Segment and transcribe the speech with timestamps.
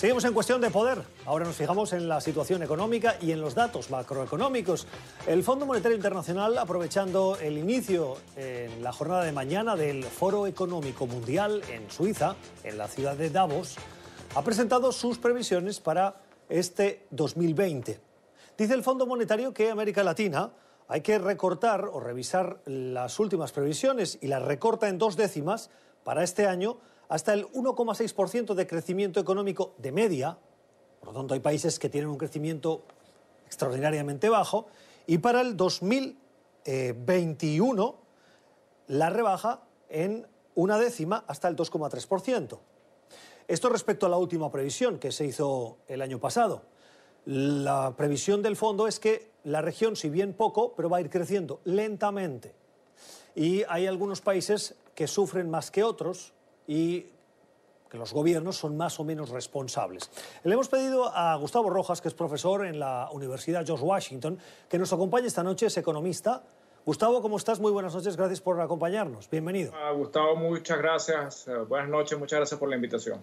[0.00, 1.02] Seguimos en cuestión de poder.
[1.26, 4.86] Ahora nos fijamos en la situación económica y en los datos macroeconómicos.
[5.26, 11.06] El Fondo Monetario Internacional, aprovechando el inicio en la jornada de mañana del Foro Económico
[11.06, 12.34] Mundial en Suiza,
[12.64, 13.76] en la ciudad de Davos,
[14.34, 18.00] ha presentado sus previsiones para este 2020.
[18.56, 20.50] Dice el Fondo Monetario que América Latina
[20.88, 25.68] hay que recortar o revisar las últimas previsiones y las recorta en dos décimas
[26.04, 26.78] para este año
[27.10, 30.38] hasta el 1,6% de crecimiento económico de media,
[31.00, 32.82] por lo tanto hay países que tienen un crecimiento
[33.46, 34.68] extraordinariamente bajo,
[35.08, 37.96] y para el 2021
[38.86, 40.24] la rebaja en
[40.54, 42.60] una décima hasta el 2,3%.
[43.48, 46.62] Esto respecto a la última previsión que se hizo el año pasado.
[47.24, 51.10] La previsión del fondo es que la región, si bien poco, pero va a ir
[51.10, 52.54] creciendo lentamente.
[53.34, 56.34] Y hay algunos países que sufren más que otros,
[56.70, 57.04] y
[57.90, 60.08] que los gobiernos son más o menos responsables.
[60.44, 64.78] Le hemos pedido a Gustavo Rojas, que es profesor en la Universidad George Washington, que
[64.78, 66.44] nos acompañe esta noche, es economista.
[66.86, 67.58] Gustavo, ¿cómo estás?
[67.58, 69.28] Muy buenas noches, gracias por acompañarnos.
[69.28, 69.72] Bienvenido.
[69.74, 71.48] Ah, Gustavo, muchas gracias.
[71.48, 73.20] Eh, buenas noches, muchas gracias por la invitación.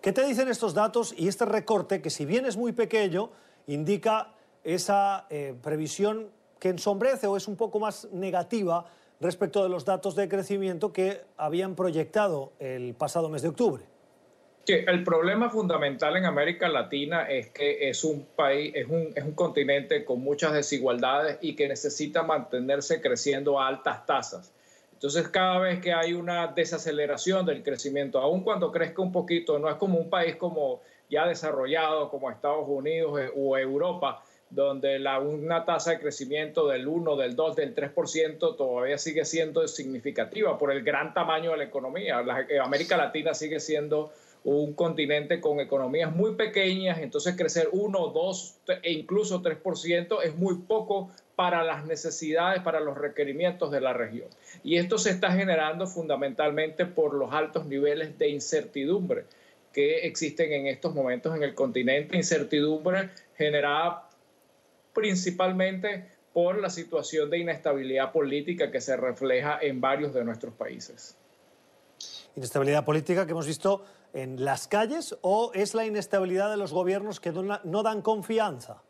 [0.00, 3.30] ¿Qué te dicen estos datos y este recorte, que si bien es muy pequeño,
[3.66, 8.84] indica esa eh, previsión que ensombrece o es un poco más negativa
[9.22, 13.84] respecto de los datos de crecimiento que habían proyectado el pasado mes de octubre.
[14.66, 19.32] el problema fundamental en América Latina es que es un país, es un, es un
[19.32, 24.52] continente con muchas desigualdades y que necesita mantenerse creciendo a altas tasas.
[25.02, 29.68] Entonces, cada vez que hay una desaceleración del crecimiento, aun cuando crezca un poquito, no
[29.68, 34.22] es como un país como ya desarrollado, como Estados Unidos eh, o Europa,
[34.54, 39.66] donde la, una tasa de crecimiento del 1, del 2, del 3% todavía sigue siendo
[39.66, 42.22] significativa por el gran tamaño de la economía.
[42.48, 44.12] Eh, América Latina sigue siendo
[44.44, 50.56] un continente con economías muy pequeñas, entonces crecer 1, 2 e incluso 3% es muy
[50.56, 54.28] poco para las necesidades, para los requerimientos de la región.
[54.62, 59.24] Y esto se está generando fundamentalmente por los altos niveles de incertidumbre
[59.72, 63.08] que existen en estos momentos en el continente, incertidumbre
[63.38, 64.10] generada
[64.92, 71.16] principalmente por la situación de inestabilidad política que se refleja en varios de nuestros países.
[72.36, 77.20] Inestabilidad política que hemos visto en las calles o es la inestabilidad de los gobiernos
[77.20, 78.82] que no dan confianza?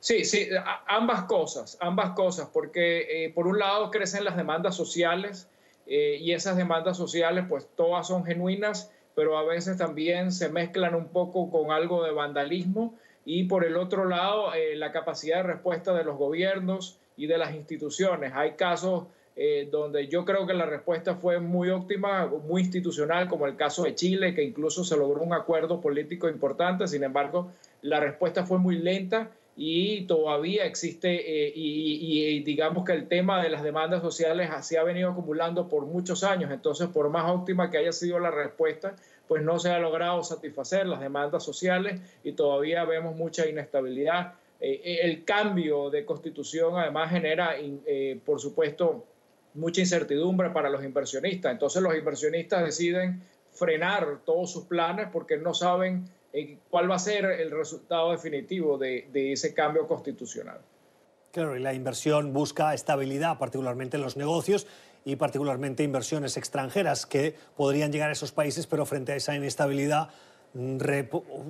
[0.00, 0.48] Sí, sí,
[0.86, 5.48] ambas cosas, ambas cosas, porque eh, por un lado crecen las demandas sociales
[5.86, 10.94] eh, y esas demandas sociales pues todas son genuinas, pero a veces también se mezclan
[10.94, 15.42] un poco con algo de vandalismo y por el otro lado, eh, la capacidad de
[15.44, 18.32] respuesta de los gobiernos y de las instituciones.
[18.34, 19.04] Hay casos
[19.36, 23.84] eh, donde yo creo que la respuesta fue muy óptima, muy institucional, como el caso
[23.84, 28.58] de Chile, que incluso se logró un acuerdo político importante, sin embargo, la respuesta fue
[28.58, 34.50] muy lenta y todavía existe, eh, y, digamos que el tema de las demandas sociales
[34.62, 38.30] se ha venido acumulando por muchos años, entonces por más óptima que haya sido la
[38.30, 38.94] respuesta,
[39.30, 44.34] pues no se ha logrado satisfacer las demandas sociales y todavía vemos mucha inestabilidad.
[44.60, 49.06] Eh, eh, el cambio de constitución además genera, eh, por supuesto,
[49.54, 51.52] mucha incertidumbre para los inversionistas.
[51.52, 56.06] Entonces los inversionistas deciden frenar todos sus planes porque no saben
[56.68, 60.58] cuál va a ser el resultado definitivo de, de ese cambio constitucional.
[61.32, 64.66] Claro, y la inversión busca estabilidad, particularmente en los negocios,
[65.04, 70.10] y particularmente inversiones extranjeras que podrían llegar a esos países, pero frente a esa inestabilidad
[70.54, 70.78] mm,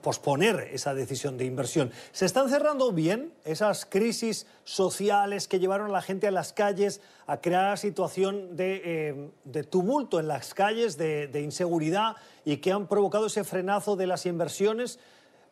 [0.00, 1.90] posponer esa decisión de inversión.
[2.12, 7.00] ¿Se están cerrando bien esas crisis sociales que llevaron a la gente a las calles
[7.26, 12.86] a crear situación de, eh, tumulto en las calles, de, de inseguridad y que han
[12.86, 14.98] provocado ese frenazo de las inversiones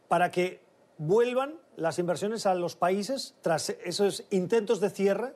[0.08, 0.60] para que
[1.06, 5.32] vuelvan las inversiones a los países tras esos intentos de cierre?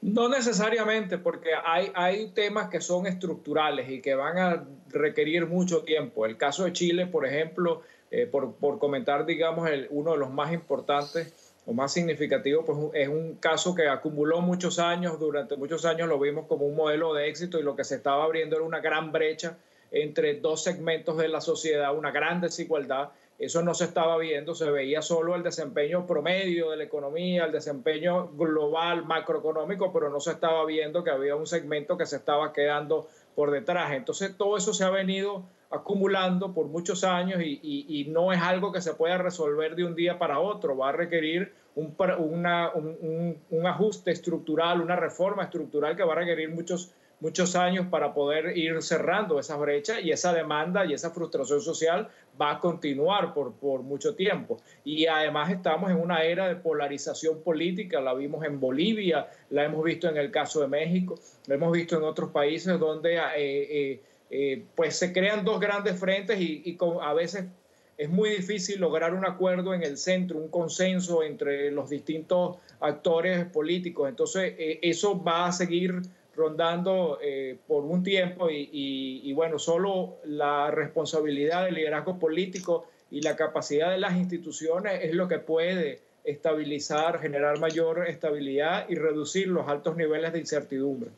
[0.00, 5.82] No necesariamente, porque hay, hay temas que son estructurales y que van a requerir mucho
[5.82, 6.26] tiempo.
[6.26, 10.30] El caso de Chile, por ejemplo, eh, por, por, comentar, digamos, el, uno de los
[10.30, 11.32] más importantes
[11.66, 16.18] o más significativos, pues es un caso que acumuló muchos años, durante muchos años lo
[16.18, 19.10] vimos como un modelo de éxito y lo que se estaba abriendo era una gran
[19.10, 19.56] brecha
[19.90, 24.70] entre dos segmentos de la sociedad, una gran desigualdad eso no se estaba viendo, se
[24.70, 30.32] veía solo el desempeño promedio de la economía, el desempeño global macroeconómico, pero no se
[30.32, 33.92] estaba viendo que había un segmento que se estaba quedando por detrás.
[33.92, 38.80] Entonces todo eso se ha venido acumulando por muchos años y, no es algo que
[38.80, 41.96] se pueda resolver de un día para otro, va a requerir un,
[43.50, 46.92] un, ajuste estructural, una reforma estructural que va a requerir muchos
[47.24, 52.06] muchos años para poder ir cerrando esas brechas y esa demanda y esa frustración social
[52.38, 54.60] va a continuar por, por mucho tiempo.
[54.84, 59.82] Y además estamos en una era de polarización política, la vimos en Bolivia, la hemos
[59.82, 64.00] visto en el caso de México, la hemos visto en otros países donde eh, eh,
[64.28, 67.46] eh, pues se crean dos grandes frentes y, y con, a veces
[67.96, 73.46] es muy difícil lograr un acuerdo en el centro, un consenso entre los distintos actores
[73.46, 74.10] políticos.
[74.10, 76.02] Entonces, eso va a seguir
[76.36, 83.36] rondando eh, por un tiempo y, bueno, solo la responsabilidad del liderazgo político y la
[83.36, 89.68] capacidad de las instituciones es lo que puede estabilizar, generar mayor estabilidad y reducir los
[89.68, 91.10] altos niveles de incertidumbre.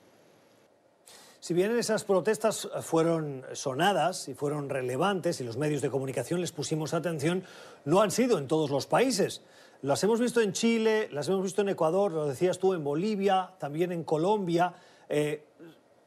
[1.46, 6.50] Si bien esas protestas fueron sonadas y fueron relevantes y los medios de comunicación les
[6.50, 7.44] pusimos atención,
[7.84, 9.42] no han sido en todos los países.
[9.82, 13.50] Las hemos visto en Chile, las hemos visto en Ecuador, lo decías tú, en Bolivia,
[13.60, 14.74] también en Colombia.
[15.08, 15.44] Eh,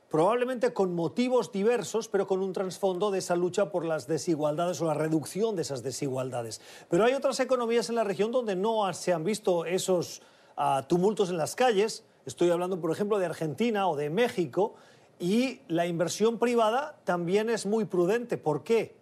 [0.09, 4.85] probablemente con motivos diversos, pero con un trasfondo de esa lucha por las desigualdades o
[4.85, 6.61] la reducción de esas desigualdades.
[6.89, 10.21] Pero hay otras economías en la región donde no se han visto esos
[10.57, 12.05] ah, tumultos en las calles.
[12.25, 14.75] Estoy hablando, por ejemplo, de Argentina o de México.
[15.19, 18.37] Y la inversión privada también es muy prudente.
[18.37, 18.95] ¿Por qué?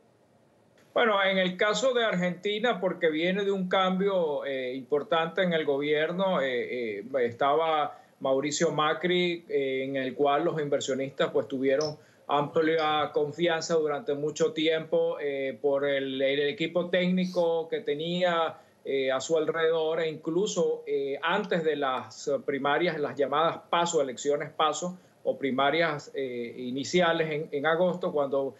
[0.93, 5.63] Bueno, en el caso de Argentina, porque viene de un cambio eh, importante en el
[5.63, 11.97] gobierno, eh, estaba Mauricio Macri, eh, en el cual los inversionistas pues tuvieron
[12.27, 19.37] amplia confianza durante mucho tiempo eh, por el, equipo técnico que tenía eh, a su
[19.37, 20.83] alrededor e incluso
[21.21, 28.13] antes de las primarias, las llamadas paso, elecciones paso o primarias iniciales en, en, agosto,
[28.13, 28.55] cuando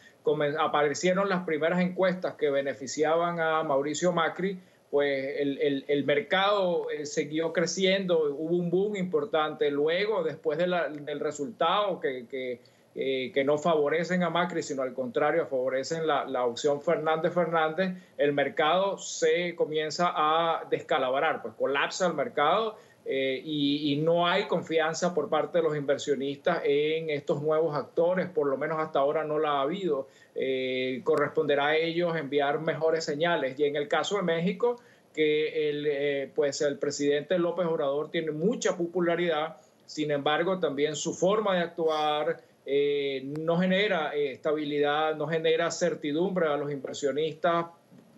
[0.59, 7.51] aparecieron las primeras encuestas que beneficiaban a Mauricio Macri, pues el, el, mercado eh, siguió
[7.51, 9.69] creciendo, hubo un boom importante.
[9.69, 12.61] Luego, después del resultado que, que,
[12.95, 18.31] eh, que, no favorecen a Macri, sino al contrario, favorecen la, la opción Fernández-Fernández, el
[18.31, 22.77] mercado se comienza a descalabrar, pues colapsa el mercado
[23.09, 28.48] eh, y, no hay confianza por parte de los inversionistas en estos nuevos actores, por
[28.48, 30.07] lo menos hasta ahora no la ha habido.
[30.36, 33.57] Eh, corresponderá a ellos enviar mejores señales.
[33.57, 34.81] Y en el caso de México,
[35.13, 39.56] que el, eh, pues el presidente López Obrador tiene mucha popularidad,
[39.86, 46.57] sin embargo, también su forma de actuar eh, no genera estabilidad, no genera certidumbre a
[46.57, 47.68] los inversionistas,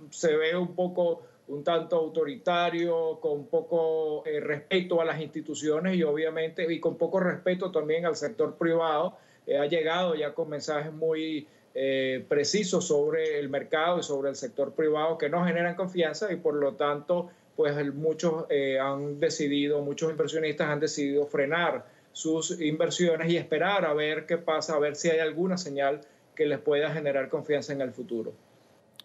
[0.10, 6.72] se ve un poco un tanto autoritario, con poco respeto a las instituciones y obviamente
[6.72, 9.18] y con poco respeto también al sector privado.
[9.60, 14.74] ha llegado ya con mensajes muy eh, precisos sobre el mercado y sobre el sector
[14.74, 20.10] privado que no generan confianza y por lo tanto pues muchos eh, han decidido, muchos
[20.10, 25.10] inversionistas han decidido frenar sus inversiones y esperar a ver qué pasa, a ver si
[25.10, 26.02] hay alguna señal
[26.36, 28.34] que les pueda generar confianza en el futuro.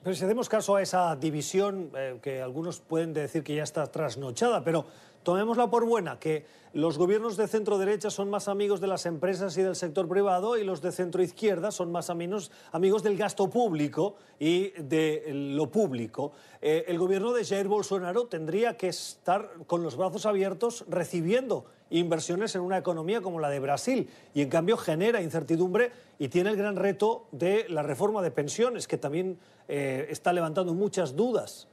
[0.05, 3.87] Pero si hacemos caso a esa división, eh, que algunos pueden decir que ya está
[3.87, 4.85] trasnochada, pero
[5.25, 6.45] tomémosla por buena, que
[6.75, 10.57] los gobiernos de centro derecha son más amigos de las empresas y del sector privado
[10.57, 15.23] y los de centro izquierda son más amigos, amigos del gasto público y de
[15.55, 16.33] lo público.
[16.61, 22.55] Eh, el gobierno de Jair Bolsonaro tendría que estar con los brazos abiertos recibiendo inversiones
[22.57, 26.57] en una economía como la de Brasil y en cambio genera incertidumbre y tiene el
[26.57, 29.39] gran reto de la reforma de pensiones que también
[29.69, 31.69] eh, está levantando muchas dudas.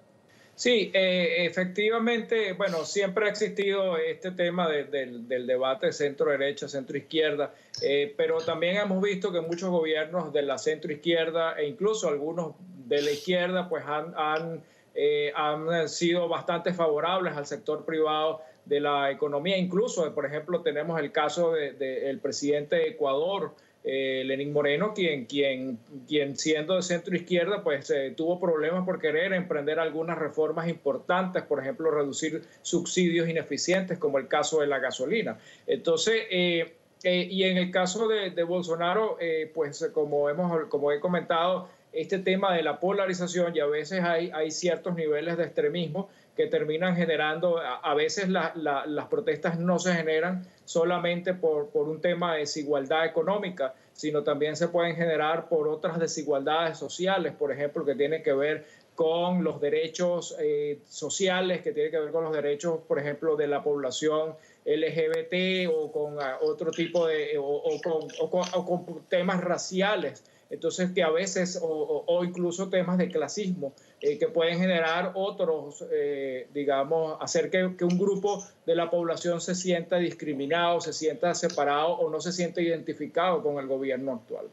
[0.61, 7.51] Sí, eh, efectivamente, bueno, siempre ha existido este tema del debate centro-derecha, centro-izquierda,
[7.81, 12.53] eh, pero también hemos visto que muchos gobiernos de la centro-izquierda e incluso algunos
[12.85, 14.61] de la izquierda, pues han, han,
[14.93, 19.57] eh, han sido bastante favorables al sector privado de la economía.
[19.57, 25.25] Incluso, por ejemplo, tenemos el caso del de, presidente de Ecuador, eh, Lenín Moreno, quien,
[25.25, 30.67] quien, quien siendo de centro izquierda, pues eh, tuvo problemas por querer emprender algunas reformas
[30.69, 35.39] importantes, por ejemplo, reducir subsidios ineficientes, como el caso de la gasolina.
[35.65, 36.73] Entonces, eh,
[37.03, 39.17] y en el caso de, de Bolsonaro,
[39.55, 44.51] pues como, hemos, como he comentado, este tema de la polarización y a veces hay,
[44.51, 51.33] ciertos niveles de extremismo que terminan generando, a, veces las protestas no se generan solamente
[51.33, 57.33] por, un tema de desigualdad económica, sino también se pueden generar por otras desigualdades sociales,
[57.37, 62.11] por ejemplo, que tienen que ver con los derechos eh, sociales, que tienen que ver
[62.11, 67.37] con los derechos, por ejemplo, de la población LGBT o con ah, otro tipo de,
[67.37, 74.27] o con temas raciales entonces que a veces, o, incluso temas de clasismo, eh, que
[74.27, 80.81] pueden generar otros, eh, digamos, hacer que, un grupo de la población se sienta discriminado,
[80.81, 84.47] se sienta separado o no se sienta identificado con el gobierno actual.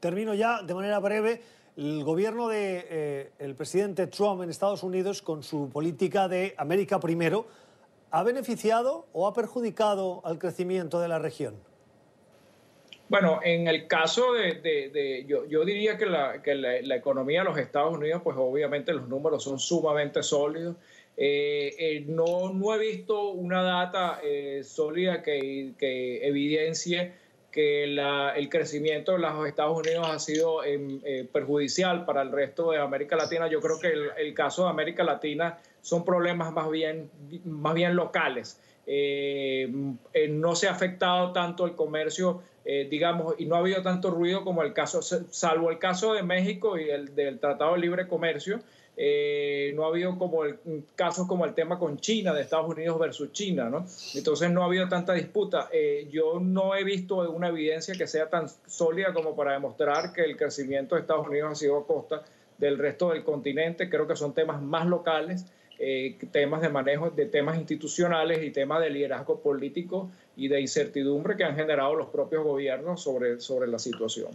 [0.00, 1.42] Termino ya de manera breve.
[1.76, 6.98] El gobierno del de, el presidente Trump en Estados Unidos, con su política de América
[6.98, 7.46] primero,
[8.10, 11.67] ¿ha beneficiado o ha perjudicado al crecimiento de la región?
[13.08, 17.94] Bueno, en el caso de, yo, diría que, la, que la, economía de los Estados
[17.94, 20.76] Unidos, pues obviamente los números son sumamente sólidos.
[21.16, 27.12] Eh, eh, no, no he visto una data eh, sólida que, que, evidencie
[27.50, 31.00] que el crecimiento de los Estados Unidos ha sido em,
[31.32, 33.48] perjudicial para el resto de América Latina.
[33.48, 37.10] Yo creo que el, el, caso de América Latina son problemas más bien,
[37.44, 38.60] más bien locales.
[38.88, 42.40] No se ha afectado tanto el comercio
[42.70, 46.22] eh, digamos, y no ha habido tanto ruido como el caso, salvo el caso de
[46.22, 48.60] México y el del Tratado de Libre Comercio,
[48.94, 50.58] eh, no ha habido como el,
[50.94, 53.86] casos como el tema con China, de Estados Unidos versus China, ¿no?
[54.14, 55.70] Entonces no ha habido tanta disputa.
[55.72, 60.20] Eh, yo no he visto una evidencia que sea tan sólida como para demostrar que
[60.20, 62.22] el crecimiento de Estados Unidos ha sido a costa
[62.58, 63.88] del resto del continente.
[63.88, 65.46] Creo que son temas más locales
[65.78, 71.36] eh, temas de manejo de temas institucionales y temas de liderazgo político y de incertidumbre
[71.36, 74.30] que han generado los propios gobiernos sobre, sobre la situación.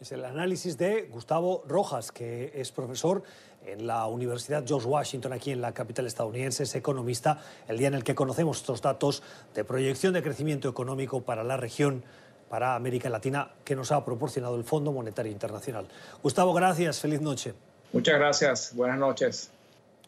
[0.00, 3.22] Es el análisis de Gustavo Rojas, que es profesor
[3.64, 7.94] en la Universidad George Washington, aquí en la capital estadounidense, es economista, el día en
[7.94, 9.22] el que conocemos estos datos
[9.54, 12.04] de proyección de crecimiento económico para la región,
[12.48, 15.88] para América Latina, que nos ha proporcionado el Fondo Monetario Internacional.
[16.22, 17.54] Gustavo, gracias, feliz noche.
[17.92, 19.50] Muchas gracias, buenas noches.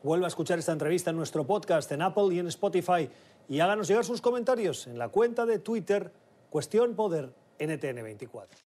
[0.03, 3.11] Vuelva a escuchar esta entrevista en nuestro podcast en Apple y en Spotify
[3.49, 6.13] y háganos llegar sus comentarios en la cuenta de Twitter
[6.51, 8.47] Cuestión Poder NTN24.